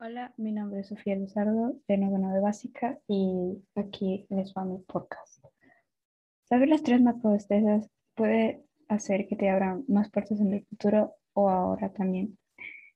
Hola, 0.00 0.32
mi 0.36 0.52
nombre 0.52 0.78
es 0.78 0.86
Sofía 0.86 1.16
Luzardo 1.16 1.74
de 1.88 1.98
Novena 1.98 2.32
de 2.32 2.38
Básica 2.38 3.00
y 3.08 3.60
aquí 3.74 4.28
les 4.30 4.54
va 4.54 4.64
mi 4.64 4.78
podcast. 4.78 5.44
Saber 6.44 6.68
las 6.68 6.84
tres 6.84 7.02
macrodestrezas 7.02 7.90
puede 8.14 8.64
hacer 8.86 9.26
que 9.26 9.34
te 9.34 9.50
abran 9.50 9.84
más 9.88 10.08
puertas 10.08 10.38
en 10.38 10.52
el 10.52 10.64
futuro 10.66 11.14
o 11.32 11.50
ahora 11.50 11.92
también, 11.92 12.38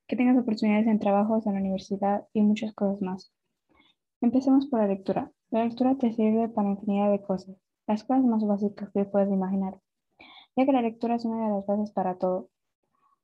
que 0.06 0.14
tengas 0.14 0.38
oportunidades 0.38 0.86
en 0.86 1.00
trabajos, 1.00 1.44
en 1.44 1.54
la 1.54 1.60
universidad 1.60 2.28
y 2.32 2.42
muchas 2.42 2.72
cosas 2.72 3.02
más. 3.02 3.32
Empecemos 4.20 4.68
por 4.68 4.78
la 4.78 4.86
lectura. 4.86 5.32
La 5.50 5.64
lectura 5.64 5.96
te 5.96 6.12
sirve 6.12 6.50
para 6.50 6.70
infinidad 6.70 7.10
de 7.10 7.20
cosas, 7.20 7.56
las 7.88 8.04
cosas 8.04 8.22
más 8.22 8.46
básicas 8.46 8.90
que 8.92 9.06
puedes 9.06 9.28
imaginar, 9.28 9.80
ya 10.54 10.64
que 10.64 10.72
la 10.72 10.82
lectura 10.82 11.16
es 11.16 11.24
una 11.24 11.48
de 11.48 11.54
las 11.56 11.66
bases 11.66 11.90
para 11.90 12.16
todo. 12.16 12.48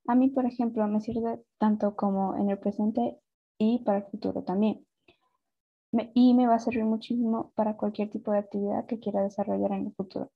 A 0.08 0.16
mí, 0.16 0.30
por 0.30 0.46
ejemplo, 0.46 0.85
me 0.89 1.00
sirve 1.00 1.40
tanto 1.58 1.95
como 1.95 2.36
en 2.36 2.50
el 2.50 2.58
presente 2.58 3.21
y 3.58 3.80
para 3.80 3.98
el 3.98 4.04
futuro 4.04 4.43
también. 4.44 4.86
y 6.14 6.35
me 6.35 6.46
va 6.46 6.54
a 6.57 6.58
servir 6.58 6.85
muchísimo 6.85 7.53
para 7.54 7.76
cualquier 7.76 8.11
tipo 8.11 8.31
de 8.32 8.39
actividad 8.39 8.86
que 8.86 8.98
quiera 9.00 9.22
desarrollar 9.22 9.72
en 9.72 9.86
el 9.86 9.94
futuro. 9.94 10.31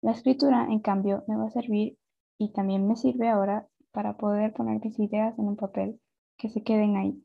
La 0.00 0.12
escritura, 0.12 0.66
en 0.70 0.80
cambio, 0.80 1.24
me 1.26 1.36
va 1.36 1.46
a 1.46 1.50
servir 1.50 1.98
y 2.38 2.52
también 2.52 2.86
me 2.86 2.96
sirve 2.96 3.28
ahora 3.28 3.68
para 3.92 4.16
poder 4.16 4.52
poner 4.52 4.80
mis 4.84 4.98
ideas 4.98 5.38
en 5.38 5.48
un 5.48 5.56
papel, 5.56 6.00
que 6.36 6.48
se 6.48 6.62
queden 6.62 6.96
ahí. 6.96 7.22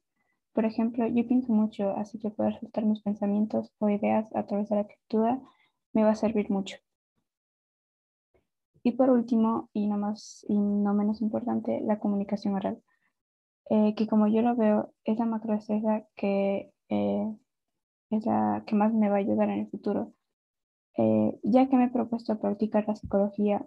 Por 0.53 0.65
ejemplo, 0.65 1.07
yo 1.07 1.27
pienso 1.27 1.53
mucho, 1.53 1.91
así 1.91 2.19
que 2.19 2.31
poder 2.31 2.59
soltar 2.59 2.85
mis 2.85 3.01
pensamientos 3.01 3.71
o 3.79 3.89
ideas 3.89 4.27
a 4.35 4.45
través 4.45 4.69
de 4.69 4.75
la 4.75 4.81
escritura 4.81 5.41
me 5.93 6.03
va 6.03 6.11
a 6.11 6.15
servir 6.15 6.49
mucho. 6.49 6.77
Y 8.83 8.91
por 8.93 9.09
último, 9.09 9.69
y 9.73 9.87
no, 9.87 9.97
más, 9.97 10.45
y 10.47 10.57
no 10.57 10.93
menos 10.93 11.21
importante, 11.21 11.81
la 11.81 11.99
comunicación 11.99 12.55
oral, 12.55 12.81
eh, 13.69 13.95
que 13.95 14.07
como 14.07 14.27
yo 14.27 14.41
lo 14.41 14.55
veo, 14.55 14.93
es 15.05 15.17
la 15.19 15.25
macrodestreza 15.25 16.05
que 16.15 16.71
eh, 16.89 17.35
es 18.09 18.25
la 18.25 18.63
que 18.67 18.75
más 18.75 18.93
me 18.93 19.09
va 19.09 19.15
a 19.15 19.19
ayudar 19.19 19.49
en 19.49 19.59
el 19.61 19.69
futuro, 19.69 20.13
eh, 20.97 21.39
ya 21.43 21.67
que 21.69 21.75
me 21.77 21.85
he 21.85 21.89
propuesto 21.89 22.39
practicar 22.39 22.85
la 22.87 22.95
psicología 22.95 23.65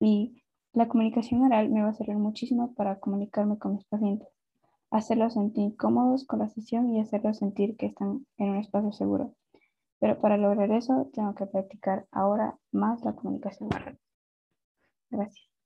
y 0.00 0.42
la 0.72 0.88
comunicación 0.88 1.42
oral 1.42 1.70
me 1.70 1.82
va 1.82 1.90
a 1.90 1.94
servir 1.94 2.16
muchísimo 2.16 2.74
para 2.74 2.98
comunicarme 2.98 3.58
con 3.58 3.74
mis 3.74 3.84
pacientes, 3.84 4.28
hacerlos 4.90 5.34
sentir 5.34 5.76
cómodos 5.76 6.26
con 6.26 6.40
la 6.40 6.48
sesión 6.48 6.92
y 6.92 7.00
hacerlos 7.00 7.38
sentir 7.38 7.76
que 7.76 7.86
están 7.86 8.26
en 8.38 8.50
un 8.50 8.56
espacio 8.56 8.92
seguro. 8.92 9.34
Pero 10.00 10.20
para 10.20 10.36
lograr 10.36 10.70
eso 10.72 11.10
tengo 11.12 11.34
que 11.34 11.46
practicar 11.46 12.06
ahora 12.10 12.58
más 12.72 13.04
la 13.04 13.14
comunicación 13.14 13.68
oral. 13.72 13.98
Gracias. 15.10 15.61